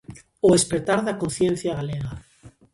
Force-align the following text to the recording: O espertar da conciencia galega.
O 0.47 0.49
espertar 0.59 0.99
da 1.03 1.19
conciencia 1.21 1.77
galega. 1.79 2.11